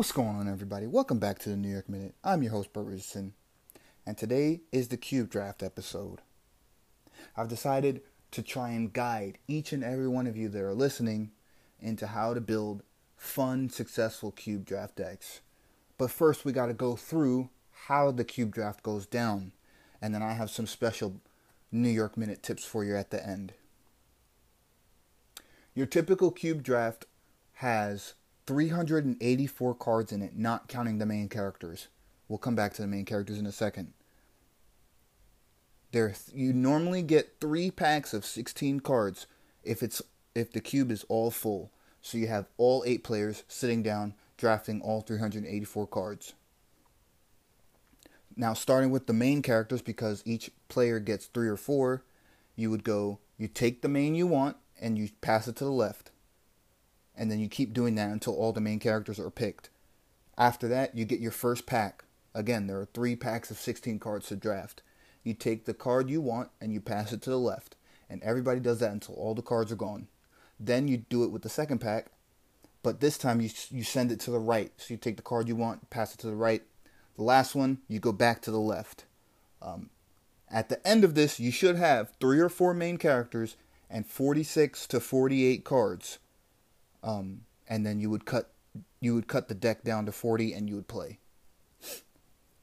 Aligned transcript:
What's 0.00 0.12
going 0.12 0.28
on, 0.28 0.48
everybody? 0.48 0.86
Welcome 0.86 1.18
back 1.18 1.38
to 1.40 1.50
the 1.50 1.58
New 1.58 1.68
York 1.68 1.86
Minute. 1.86 2.14
I'm 2.24 2.42
your 2.42 2.52
host, 2.52 2.72
Bert 2.72 2.86
Richardson, 2.86 3.34
and 4.06 4.16
today 4.16 4.62
is 4.72 4.88
the 4.88 4.96
Cube 4.96 5.28
Draft 5.28 5.62
episode. 5.62 6.20
I've 7.36 7.50
decided 7.50 8.00
to 8.30 8.42
try 8.42 8.70
and 8.70 8.94
guide 8.94 9.36
each 9.46 9.74
and 9.74 9.84
every 9.84 10.08
one 10.08 10.26
of 10.26 10.38
you 10.38 10.48
that 10.48 10.62
are 10.62 10.72
listening 10.72 11.32
into 11.78 12.06
how 12.06 12.32
to 12.32 12.40
build 12.40 12.82
fun, 13.18 13.68
successful 13.68 14.30
Cube 14.30 14.64
Draft 14.64 14.96
decks. 14.96 15.42
But 15.98 16.10
first, 16.10 16.46
we 16.46 16.52
got 16.52 16.68
to 16.68 16.72
go 16.72 16.96
through 16.96 17.50
how 17.88 18.10
the 18.10 18.24
Cube 18.24 18.54
Draft 18.54 18.82
goes 18.82 19.04
down, 19.04 19.52
and 20.00 20.14
then 20.14 20.22
I 20.22 20.32
have 20.32 20.48
some 20.48 20.66
special 20.66 21.20
New 21.70 21.90
York 21.90 22.16
Minute 22.16 22.42
tips 22.42 22.64
for 22.64 22.84
you 22.84 22.96
at 22.96 23.10
the 23.10 23.22
end. 23.22 23.52
Your 25.74 25.84
typical 25.84 26.30
Cube 26.30 26.62
Draft 26.62 27.04
has 27.56 28.14
384 28.50 29.76
cards 29.76 30.10
in 30.10 30.22
it, 30.22 30.36
not 30.36 30.66
counting 30.66 30.98
the 30.98 31.06
main 31.06 31.28
characters. 31.28 31.86
We'll 32.26 32.38
come 32.38 32.56
back 32.56 32.74
to 32.74 32.82
the 32.82 32.88
main 32.88 33.04
characters 33.04 33.38
in 33.38 33.46
a 33.46 33.52
second. 33.52 33.92
There, 35.92 36.12
you 36.34 36.52
normally 36.52 37.02
get 37.02 37.36
three 37.40 37.70
packs 37.70 38.12
of 38.12 38.24
16 38.24 38.80
cards 38.80 39.28
if 39.62 39.84
it's 39.84 40.02
if 40.34 40.50
the 40.50 40.60
cube 40.60 40.90
is 40.90 41.04
all 41.08 41.30
full. 41.30 41.70
So 42.02 42.18
you 42.18 42.26
have 42.26 42.46
all 42.56 42.82
eight 42.84 43.04
players 43.04 43.44
sitting 43.46 43.84
down 43.84 44.14
drafting 44.36 44.80
all 44.80 45.00
384 45.00 45.86
cards. 45.86 46.32
Now, 48.34 48.54
starting 48.54 48.90
with 48.90 49.06
the 49.06 49.12
main 49.12 49.42
characters, 49.42 49.80
because 49.80 50.24
each 50.26 50.50
player 50.66 50.98
gets 50.98 51.26
three 51.26 51.48
or 51.48 51.56
four, 51.56 52.02
you 52.56 52.68
would 52.70 52.82
go, 52.82 53.20
you 53.38 53.46
take 53.46 53.82
the 53.82 53.88
main 53.88 54.16
you 54.16 54.26
want, 54.26 54.56
and 54.80 54.98
you 54.98 55.10
pass 55.20 55.46
it 55.46 55.54
to 55.56 55.64
the 55.64 55.70
left 55.70 56.10
and 57.20 57.30
then 57.30 57.38
you 57.38 57.48
keep 57.48 57.74
doing 57.74 57.96
that 57.96 58.08
until 58.08 58.34
all 58.34 58.50
the 58.50 58.62
main 58.62 58.78
characters 58.78 59.20
are 59.20 59.30
picked. 59.30 59.68
After 60.38 60.66
that, 60.68 60.96
you 60.96 61.04
get 61.04 61.20
your 61.20 61.30
first 61.30 61.66
pack. 61.66 62.04
Again, 62.34 62.66
there 62.66 62.80
are 62.80 62.86
three 62.86 63.14
packs 63.14 63.50
of 63.50 63.58
16 63.58 63.98
cards 63.98 64.28
to 64.28 64.36
draft. 64.36 64.80
You 65.22 65.34
take 65.34 65.66
the 65.66 65.74
card 65.74 66.08
you 66.08 66.22
want 66.22 66.48
and 66.62 66.72
you 66.72 66.80
pass 66.80 67.12
it 67.12 67.20
to 67.22 67.30
the 67.30 67.38
left, 67.38 67.76
and 68.08 68.22
everybody 68.22 68.58
does 68.58 68.78
that 68.78 68.92
until 68.92 69.16
all 69.16 69.34
the 69.34 69.42
cards 69.42 69.70
are 69.70 69.76
gone. 69.76 70.08
Then 70.58 70.88
you 70.88 70.96
do 70.96 71.22
it 71.22 71.30
with 71.30 71.42
the 71.42 71.50
second 71.50 71.80
pack, 71.80 72.06
but 72.82 73.00
this 73.00 73.18
time 73.18 73.42
you 73.42 73.50
you 73.70 73.84
send 73.84 74.10
it 74.10 74.20
to 74.20 74.30
the 74.30 74.38
right. 74.38 74.72
So 74.78 74.94
you 74.94 74.96
take 74.96 75.18
the 75.18 75.22
card 75.22 75.46
you 75.46 75.56
want, 75.56 75.90
pass 75.90 76.14
it 76.14 76.20
to 76.20 76.26
the 76.26 76.34
right. 76.34 76.62
The 77.16 77.22
last 77.22 77.54
one, 77.54 77.80
you 77.86 78.00
go 78.00 78.12
back 78.12 78.40
to 78.42 78.50
the 78.50 78.58
left. 78.58 79.04
Um, 79.60 79.90
at 80.50 80.70
the 80.70 80.86
end 80.88 81.04
of 81.04 81.14
this, 81.14 81.38
you 81.38 81.52
should 81.52 81.76
have 81.76 82.12
three 82.18 82.40
or 82.40 82.48
four 82.48 82.72
main 82.72 82.96
characters 82.96 83.56
and 83.90 84.06
46 84.06 84.86
to 84.86 85.00
48 85.00 85.64
cards 85.64 86.18
um, 87.02 87.42
and 87.68 87.84
then 87.84 88.00
you 88.00 88.10
would 88.10 88.24
cut 88.24 88.52
you 89.00 89.14
would 89.14 89.26
cut 89.26 89.48
the 89.48 89.54
deck 89.54 89.82
down 89.82 90.06
to 90.06 90.12
40 90.12 90.52
and 90.52 90.68
you 90.68 90.76
would 90.76 90.88
play. 90.88 91.18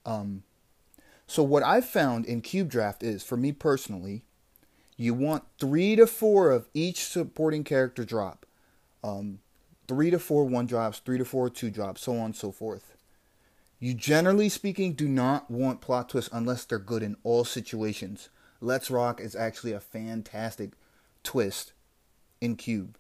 Um, 0.06 0.44
so 1.26 1.44
what 1.44 1.64
I've 1.64 1.86
found 1.86 2.26
in 2.26 2.42
Cube 2.42 2.70
Draft 2.70 3.04
is, 3.04 3.24
for 3.24 3.36
me 3.36 3.52
personally, 3.52 4.24
you 4.96 5.14
want 5.14 5.44
three 5.60 5.96
to 5.96 6.08
four 6.08 6.52
of 6.52 6.70
each 6.74 7.04
supporting 7.04 7.64
character 7.64 8.06
drop. 8.06 8.46
Um, 9.04 9.40
three 9.88 10.10
to 10.10 10.20
four 10.20 10.46
one 10.46 10.66
drops, 10.66 11.00
three 11.00 11.18
to 11.18 11.26
four 11.26 11.50
two 11.50 11.70
drops, 11.70 12.02
so 12.02 12.14
on 12.14 12.26
and 12.26 12.36
so 12.36 12.52
forth. 12.52 12.96
You 13.80 13.94
generally 13.94 14.50
speaking 14.50 14.94
do 14.94 15.08
not 15.08 15.52
want 15.52 15.82
plot 15.82 16.10
twists 16.10 16.32
unless 16.34 16.66
they're 16.66 16.80
good 16.80 17.04
in 17.04 17.16
all 17.24 17.44
situations. 17.44 18.30
Let's 18.60 18.90
Rock 18.90 19.22
is 19.22 19.36
actually 19.36 19.74
a 19.74 19.80
fantastic 19.80 20.72
twist 21.22 21.74
in 22.42 22.56
Cube. 22.56 22.98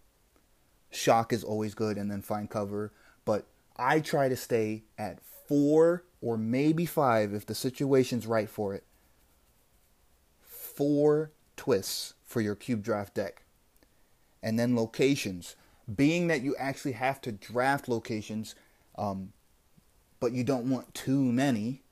Shock 0.90 1.34
is 1.34 1.44
always 1.44 1.74
good, 1.74 1.98
and 1.98 2.10
then 2.10 2.22
find 2.22 2.50
cover. 2.50 2.92
But 3.26 3.46
I 3.76 4.00
try 4.00 4.30
to 4.30 4.36
stay 4.36 4.84
at 4.98 5.20
four 5.48 6.04
or 6.22 6.38
maybe 6.38 6.86
five 6.86 7.34
if 7.34 7.46
the 7.46 7.56
situation's 7.56 8.28
right 8.28 8.50
for 8.50 8.74
it. 8.74 8.84
Four 10.42 11.32
twists 11.56 12.14
for 12.26 12.42
your 12.42 12.56
cube 12.56 12.84
draft 12.84 13.16
deck. 13.16 13.44
And 14.42 14.58
then 14.58 14.76
locations. 14.76 15.56
Being 15.94 16.28
that 16.28 16.42
you 16.42 16.56
actually 16.58 16.92
have 16.94 17.22
to 17.22 17.32
draft 17.32 17.88
locations, 17.88 18.56
um, 18.98 19.32
but 20.20 20.34
you 20.34 20.44
don't 20.44 20.70
want 20.70 20.94
too 20.94 21.22
many, 21.22 21.84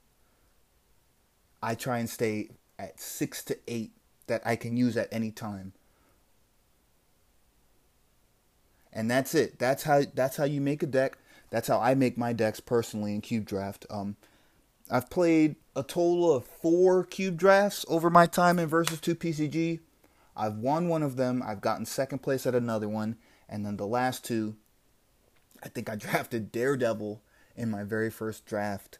I 1.62 1.76
try 1.76 2.00
and 2.00 2.10
stay 2.10 2.50
at 2.78 3.00
six 3.00 3.44
to 3.46 3.58
eight 3.68 3.92
that 4.28 4.42
I 4.46 4.56
can 4.56 4.76
use 4.76 4.98
at 4.98 5.08
any 5.12 5.32
time. 5.32 5.74
And 8.96 9.12
that's 9.12 9.36
it. 9.36 9.60
That's 9.60 9.84
how 9.84 10.04
that's 10.14 10.38
how 10.38 10.46
you 10.46 10.62
make 10.62 10.82
a 10.82 10.88
deck. 10.88 11.18
That's 11.52 11.68
how 11.68 11.80
I 11.80 11.94
make 11.94 12.18
my 12.18 12.34
decks 12.34 12.60
personally 12.60 13.14
in 13.14 13.22
Cube 13.22 13.46
Draft. 13.46 13.86
Um, 13.90 14.16
I've 14.90 15.10
played 15.10 15.58
a 15.76 15.84
total 15.84 16.34
of 16.34 16.46
four 16.46 17.04
Cube 17.04 17.38
Drafts 17.38 17.86
over 17.88 18.10
my 18.10 18.26
time 18.26 18.58
in 18.58 18.68
Versus 18.68 19.00
2 19.00 19.16
PCG. 19.16 19.80
I've 20.36 20.56
won 20.56 20.90
one 20.90 21.04
of 21.04 21.18
them. 21.18 21.44
I've 21.46 21.62
gotten 21.62 21.86
second 21.86 22.20
place 22.20 22.46
at 22.46 22.56
another 22.56 22.90
one, 22.90 23.18
and 23.48 23.66
then 23.66 23.78
the 23.78 23.88
last 23.88 24.24
two, 24.26 24.56
I 25.64 25.70
think 25.70 25.90
I 25.90 25.96
drafted 25.96 26.52
Daredevil 26.52 27.22
in 27.56 27.70
my 27.70 27.84
very 27.84 28.10
first 28.10 28.46
draft, 28.46 28.98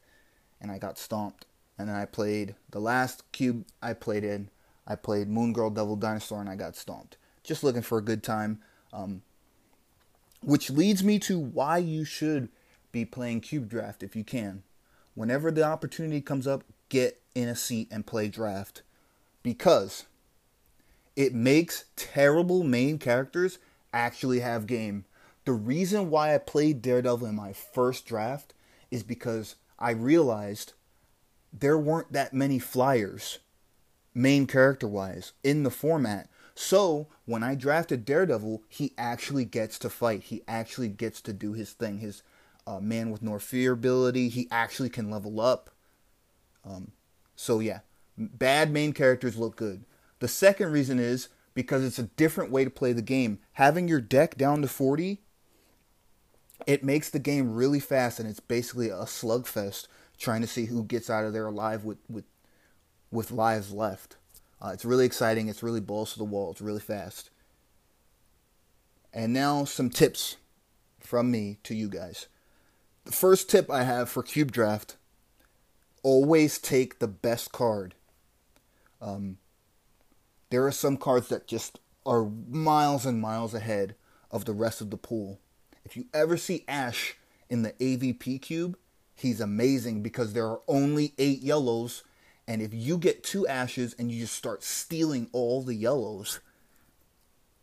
and 0.62 0.72
I 0.72 0.78
got 0.78 0.98
stomped. 0.98 1.46
And 1.78 1.90
then 1.90 1.96
I 1.96 2.06
played 2.06 2.56
the 2.72 2.80
last 2.80 3.30
cube 3.34 3.66
I 3.82 3.94
played 3.94 4.24
in. 4.24 4.50
I 4.88 4.96
played 4.96 5.28
Moon 5.28 5.52
Girl 5.52 5.70
Devil 5.70 5.98
Dinosaur, 5.98 6.40
and 6.40 6.50
I 6.50 6.56
got 6.56 6.76
stomped. 6.76 7.18
Just 7.44 7.64
looking 7.64 7.82
for 7.82 7.98
a 7.98 8.04
good 8.04 8.24
time. 8.24 8.62
Um, 8.94 9.24
which 10.46 10.70
leads 10.70 11.04
me 11.04 11.18
to 11.20 11.40
why 11.40 11.78
you 11.78 12.06
should 12.06 12.50
be 12.92 13.04
playing 13.04 13.42
Cube 13.42 13.68
Draft 13.68 14.04
if 14.04 14.16
you 14.16 14.24
can. 14.24 14.64
Whenever 15.16 15.50
the 15.50 15.64
opportunity 15.64 16.22
comes 16.22 16.46
up, 16.46 16.64
get 16.90 17.22
in 17.34 17.50
a 17.50 17.56
seat 17.56 17.88
and 17.92 18.06
play 18.06 18.28
draft. 18.28 18.84
Because 19.42 20.06
it 21.16 21.34
makes 21.34 21.86
terrible 21.96 22.64
main 22.64 23.00
characters 23.00 23.58
actually 23.92 24.42
have 24.42 24.68
game. 24.68 25.06
The 25.46 25.54
reason 25.54 26.10
why 26.10 26.36
I 26.36 26.38
played 26.38 26.82
Daredevil 26.82 27.28
in 27.28 27.36
my 27.36 27.54
first 27.54 28.06
draft 28.06 28.54
is 28.92 29.04
because 29.04 29.56
I 29.80 29.92
realized 29.92 30.74
there 31.52 31.78
weren't 31.78 32.14
that 32.14 32.34
many 32.34 32.60
flyers, 32.60 33.40
main 34.14 34.46
character 34.46 34.88
wise, 34.88 35.34
in 35.44 35.64
the 35.64 35.72
format. 35.72 36.30
So 36.56 37.08
when 37.26 37.44
I 37.44 37.54
drafted 37.54 38.06
Daredevil, 38.06 38.64
he 38.70 38.94
actually 38.98 39.46
gets 39.46 39.78
to 39.80 39.90
fight. 39.90 40.24
He 40.24 40.42
actually 40.48 40.88
gets 40.88 41.22
to 41.22 41.34
do 41.34 41.54
his 41.54 41.74
thing. 41.74 42.00
His 42.00 42.24
uh, 42.66 42.80
man 42.80 43.12
with 43.12 43.22
no 43.22 43.38
fear 43.40 43.74
ability. 43.74 44.30
He 44.30 44.48
actually 44.50 44.90
can 44.90 45.12
level 45.12 45.42
up. 45.42 45.70
Um, 46.64 46.92
so 47.36 47.60
yeah, 47.60 47.80
bad 48.18 48.72
main 48.72 48.94
characters 48.94 49.38
look 49.38 49.58
good. 49.58 49.84
The 50.20 50.28
second 50.30 50.72
reason 50.72 50.98
is 50.98 51.28
because 51.54 51.84
it's 51.84 52.00
a 52.00 52.04
different 52.04 52.52
way 52.52 52.64
to 52.64 52.70
play 52.70 52.94
the 52.94 53.02
game. 53.02 53.40
Having 53.54 53.90
your 53.90 54.02
deck 54.02 54.38
down 54.38 54.62
to 54.62 54.68
40, 54.68 55.22
it 56.66 56.84
makes 56.84 57.10
the 57.10 57.20
game 57.20 57.54
really 57.54 57.80
fast, 57.80 58.20
and 58.20 58.30
it's 58.30 58.40
basically 58.40 58.90
a 58.90 59.04
slugfest 59.04 59.88
trying 60.18 60.42
to 60.42 60.48
see 60.48 60.66
who 60.66 60.84
gets 60.84 61.10
out 61.10 61.26
of 61.26 61.34
there 61.34 61.48
alive 61.48 61.84
with 61.84 61.98
with 62.10 62.26
with 63.12 63.32
lives 63.32 63.72
left. 63.72 64.18
Uh, 64.66 64.72
it's 64.72 64.86
really 64.86 65.06
exciting. 65.06 65.48
It's 65.48 65.62
really 65.62 65.80
balls 65.80 66.14
to 66.14 66.18
the 66.18 66.24
wall. 66.24 66.52
It's 66.52 66.62
really 66.62 66.80
fast. 66.80 67.30
And 69.14 69.32
now 69.32 69.64
some 69.64 69.90
tips 69.90 70.38
from 71.00 71.30
me 71.30 71.58
to 71.64 71.76
you 71.76 71.88
guys. 71.88 72.28
The 73.04 73.12
first 73.12 73.50
tip 73.50 73.70
I 73.70 73.84
have 73.84 74.10
for 74.10 74.24
Cube 74.24 74.52
Draft 74.52 74.98
always 76.02 76.58
take 76.58 76.98
the 76.98 77.08
best 77.08 77.52
card. 77.52 77.94
Um, 79.00 79.38
there 80.50 80.66
are 80.66 80.72
some 80.72 80.98
cards 80.98 81.28
that 81.28 81.48
just 81.48 81.80
are 82.04 82.26
miles 82.50 83.06
and 83.06 83.22
miles 83.22 83.54
ahead 83.54 83.96
of 84.32 84.46
the 84.46 84.54
rest 84.54 84.82
of 84.82 84.90
the 84.90 84.98
pool. 84.98 85.40
If 85.84 85.96
you 85.96 86.06
ever 86.12 86.38
see 86.38 86.66
Ash 86.68 87.16
in 87.52 87.62
the 87.62 87.74
AVP 87.74 88.42
cube, 88.42 88.78
he's 89.16 89.40
amazing 89.40 90.02
because 90.02 90.34
there 90.34 90.48
are 90.48 90.62
only 90.68 91.14
eight 91.20 91.42
yellows 91.42 92.04
and 92.48 92.62
if 92.62 92.74
you 92.74 92.98
get 92.98 93.24
two 93.24 93.48
ashes 93.48 93.96
and 93.98 94.12
you 94.12 94.22
just 94.22 94.36
start 94.36 94.64
stealing 94.64 95.30
all 95.32 95.62
the 95.62 95.76
yellows, 95.76 96.40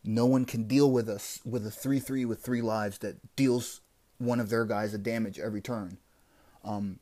no 0.05 0.27
one 0.27 0.45
can 0.45 0.65
deal 0.65 0.91
with 0.91 1.09
us 1.09 1.41
with 1.45 1.67
a 1.67 1.71
3-3 1.71 2.27
with 2.27 2.41
three 2.41 2.63
lives 2.63 2.99
that 2.99 3.37
deals 3.37 3.81
one 4.19 4.41
of 4.41 4.51
their 4.51 4.65
guys 4.65 4.93
a 4.95 4.99
damage 4.99 5.39
every 5.39 5.61
turn. 5.61 5.99
Um, 6.65 6.99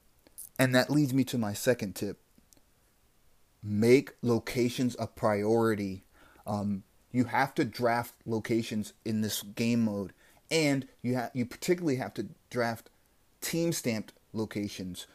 and 0.59 0.75
that 0.75 0.91
leads 0.91 1.15
me 1.15 1.25
to 1.25 1.39
my 1.39 1.55
second 1.55 1.95
tip. 1.95 2.19
Make 3.63 4.13
locations 4.23 4.95
a 4.99 5.07
priority. 5.07 6.05
Um, 6.47 6.83
you 7.13 7.25
have 7.25 7.55
to 7.55 7.65
draft 7.65 8.15
locations 8.27 8.93
in 9.05 9.23
this 9.23 9.43
game 9.43 9.85
mode, 9.85 10.13
and 10.51 10.87
you 11.03 11.15
have 11.15 11.31
you 11.35 11.45
particularly 11.45 11.97
have 11.97 12.15
to 12.15 12.29
draft 12.51 12.89
team 13.41 13.73
stamped 13.73 14.13
locations. 14.33 15.07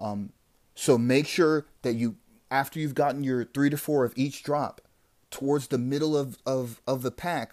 Um, 0.00 0.30
so 0.78 0.96
make 0.96 1.26
sure 1.26 1.66
that 1.82 1.94
you, 1.94 2.18
after 2.52 2.78
you've 2.78 2.94
gotten 2.94 3.24
your 3.24 3.44
three 3.44 3.68
to 3.68 3.76
four 3.76 4.04
of 4.04 4.12
each 4.14 4.44
drop, 4.44 4.80
towards 5.28 5.66
the 5.66 5.76
middle 5.76 6.16
of, 6.16 6.38
of, 6.46 6.80
of 6.86 7.02
the 7.02 7.10
pack, 7.10 7.50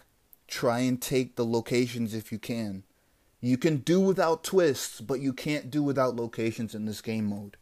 try 0.47 0.81
and 0.81 1.01
take 1.01 1.35
the 1.35 1.43
locations 1.43 2.13
if 2.13 2.31
you 2.31 2.37
can. 2.37 2.83
You 3.41 3.57
can 3.57 3.77
do 3.77 3.99
without 3.99 4.43
twists, 4.43 5.01
but 5.01 5.21
you 5.21 5.33
can't 5.33 5.71
do 5.71 5.81
without 5.81 6.15
locations 6.15 6.75
in 6.75 6.85
this 6.85 7.01
game 7.01 7.25
mode. 7.25 7.57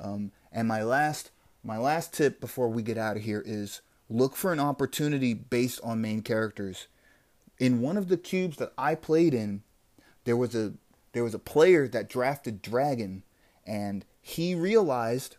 Um, 0.00 0.32
and 0.50 0.66
my 0.66 0.82
last 0.82 1.30
my 1.62 1.78
last 1.78 2.12
tip 2.12 2.40
before 2.40 2.68
we 2.68 2.82
get 2.82 2.98
out 2.98 3.16
of 3.16 3.22
here 3.22 3.44
is 3.46 3.82
look 4.10 4.34
for 4.34 4.52
an 4.52 4.58
opportunity 4.58 5.32
based 5.32 5.80
on 5.84 6.00
main 6.00 6.22
characters. 6.22 6.88
In 7.60 7.80
one 7.80 7.96
of 7.96 8.08
the 8.08 8.16
cubes 8.16 8.56
that 8.56 8.72
I 8.76 8.96
played 8.96 9.32
in, 9.32 9.62
there 10.24 10.36
was 10.36 10.56
a 10.56 10.72
there 11.12 11.22
was 11.22 11.34
a 11.34 11.38
player 11.38 11.86
that 11.86 12.08
drafted 12.08 12.60
Dragon, 12.60 13.22
and 13.64 14.04
he 14.22 14.54
realized 14.54 15.36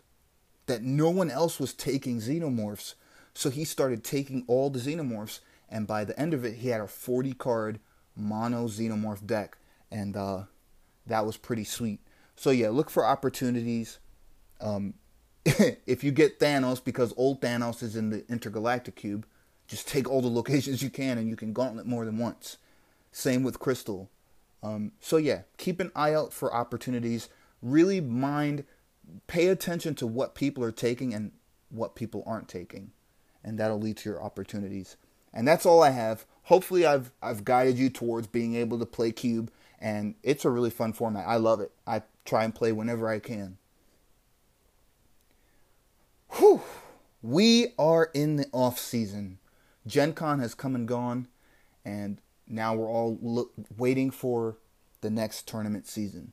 that 0.66 0.82
no 0.82 1.10
one 1.10 1.30
else 1.30 1.58
was 1.58 1.74
taking 1.74 2.20
xenomorphs, 2.20 2.94
so 3.32 3.50
he 3.50 3.64
started 3.64 4.04
taking 4.04 4.44
all 4.46 4.70
the 4.70 4.78
xenomorphs, 4.78 5.40
and 5.68 5.86
by 5.86 6.04
the 6.04 6.18
end 6.18 6.32
of 6.32 6.44
it, 6.44 6.56
he 6.56 6.68
had 6.68 6.80
a 6.80 6.86
40 6.86 7.32
card 7.32 7.80
mono 8.14 8.68
xenomorph 8.68 9.26
deck, 9.26 9.56
and 9.90 10.16
uh, 10.16 10.44
that 11.06 11.26
was 11.26 11.36
pretty 11.36 11.64
sweet. 11.64 12.00
So 12.36 12.50
yeah, 12.50 12.68
look 12.68 12.90
for 12.90 13.04
opportunities. 13.04 13.98
Um, 14.60 14.94
if 15.44 16.04
you 16.04 16.12
get 16.12 16.38
Thanos 16.38 16.82
because 16.82 17.12
old 17.16 17.40
Thanos 17.40 17.82
is 17.82 17.96
in 17.96 18.10
the 18.10 18.24
intergalactic 18.28 18.96
cube, 18.96 19.26
just 19.66 19.88
take 19.88 20.08
all 20.08 20.20
the 20.20 20.28
locations 20.28 20.82
you 20.82 20.90
can, 20.90 21.18
and 21.18 21.28
you 21.28 21.36
can 21.36 21.52
gauntlet 21.52 21.86
more 21.86 22.04
than 22.04 22.18
once. 22.18 22.58
Same 23.10 23.42
with 23.42 23.58
Crystal. 23.58 24.10
Um, 24.62 24.92
so 25.00 25.16
yeah, 25.16 25.42
keep 25.58 25.80
an 25.80 25.90
eye 25.94 26.14
out 26.14 26.32
for 26.32 26.54
opportunities. 26.54 27.28
Really 27.62 28.00
mind, 28.00 28.64
pay 29.26 29.48
attention 29.48 29.94
to 29.96 30.06
what 30.06 30.34
people 30.34 30.62
are 30.64 30.72
taking 30.72 31.14
and 31.14 31.32
what 31.70 31.94
people 31.94 32.22
aren't 32.26 32.48
taking, 32.48 32.92
and 33.42 33.58
that'll 33.58 33.80
lead 33.80 33.96
to 33.98 34.10
your 34.10 34.22
opportunities. 34.22 34.96
And 35.32 35.46
that's 35.48 35.66
all 35.66 35.82
I 35.82 35.90
have. 35.90 36.26
Hopefully, 36.44 36.86
I've 36.86 37.10
I've 37.22 37.44
guided 37.44 37.78
you 37.78 37.90
towards 37.90 38.26
being 38.26 38.54
able 38.54 38.78
to 38.78 38.86
play 38.86 39.12
cube, 39.12 39.50
and 39.80 40.14
it's 40.22 40.44
a 40.44 40.50
really 40.50 40.70
fun 40.70 40.92
format. 40.92 41.26
I 41.26 41.36
love 41.36 41.60
it. 41.60 41.72
I 41.86 42.02
try 42.24 42.44
and 42.44 42.54
play 42.54 42.72
whenever 42.72 43.08
I 43.08 43.18
can. 43.18 43.58
Whew. 46.30 46.62
We 47.22 47.68
are 47.78 48.10
in 48.12 48.36
the 48.36 48.46
off 48.52 48.78
season. 48.78 49.38
Gen 49.86 50.12
Con 50.12 50.40
has 50.40 50.54
come 50.54 50.74
and 50.74 50.86
gone, 50.86 51.28
and 51.84 52.20
now 52.46 52.74
we're 52.74 52.90
all 52.90 53.48
waiting 53.76 54.10
for 54.10 54.58
the 55.00 55.10
next 55.10 55.48
tournament 55.48 55.86
season. 55.86 56.32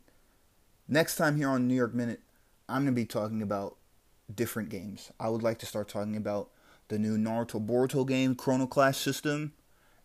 Next 0.88 1.15
time 1.15 1.38
here 1.38 1.50
on 1.50 1.68
New 1.68 1.75
York 1.75 1.94
Minute, 1.94 2.21
I'm 2.71 2.83
going 2.83 2.95
to 2.95 3.01
be 3.01 3.06
talking 3.06 3.41
about 3.41 3.77
different 4.33 4.69
games. 4.69 5.12
I 5.19 5.29
would 5.29 5.44
like 5.44 5.59
to 5.59 5.65
start 5.65 5.89
talking 5.89 6.15
about 6.15 6.50
the 6.88 6.97
new 6.97 7.18
Naruto 7.18 7.65
Boruto 7.65 8.07
game, 8.07 8.35
Chrono 8.35 8.68
Clash 8.68 8.97
system, 8.97 9.53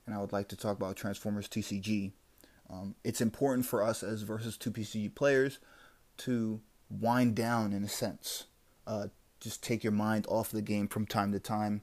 and 0.05 0.15
I 0.15 0.19
would 0.19 0.33
like 0.33 0.49
to 0.49 0.57
talk 0.57 0.77
about 0.77 0.97
Transformers 0.97 1.49
TCG. 1.49 2.13
Um, 2.69 2.95
it's 3.05 3.21
important 3.21 3.67
for 3.67 3.83
us 3.83 4.03
as 4.03 4.23
versus 4.23 4.57
2 4.57 4.71
PCG 4.71 5.15
players 5.15 5.59
to 6.19 6.61
wind 6.91 7.35
down 7.35 7.73
in 7.73 7.85
a 7.85 7.89
sense. 7.89 8.45
Uh, 8.87 9.09
just 9.41 9.63
take 9.63 9.85
your 9.85 9.93
mind 9.93 10.27
off 10.29 10.51
the 10.51 10.63
game 10.63 10.89
from 10.89 11.07
time 11.07 11.33
to 11.33 11.39
time 11.39 11.83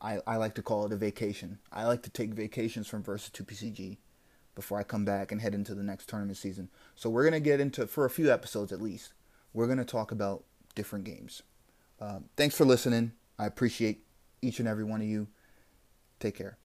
I, 0.00 0.20
I 0.26 0.36
like 0.36 0.54
to 0.54 0.62
call 0.62 0.86
it 0.86 0.92
a 0.92 0.96
vacation. 0.96 1.58
I 1.70 1.84
like 1.84 2.02
to 2.02 2.10
take 2.10 2.32
vacations 2.32 2.88
from 2.88 3.02
Versus 3.02 3.30
2 3.30 3.44
PCG 3.44 3.98
before 4.54 4.78
I 4.78 4.82
come 4.82 5.04
back 5.04 5.30
and 5.30 5.40
head 5.40 5.54
into 5.54 5.74
the 5.74 5.82
next 5.82 6.08
tournament 6.08 6.38
season. 6.38 6.70
So 6.94 7.10
we're 7.10 7.22
going 7.22 7.34
to 7.34 7.40
get 7.40 7.60
into, 7.60 7.86
for 7.86 8.04
a 8.04 8.10
few 8.10 8.32
episodes 8.32 8.72
at 8.72 8.80
least, 8.80 9.12
we're 9.52 9.66
going 9.66 9.78
to 9.78 9.84
talk 9.84 10.12
about 10.12 10.44
different 10.74 11.04
games. 11.04 11.42
Uh, 12.00 12.20
thanks 12.36 12.56
for 12.56 12.64
listening. 12.64 13.12
I 13.38 13.46
appreciate 13.46 14.04
each 14.42 14.58
and 14.58 14.68
every 14.68 14.84
one 14.84 15.00
of 15.00 15.06
you. 15.06 15.28
Take 16.18 16.36
care. 16.36 16.58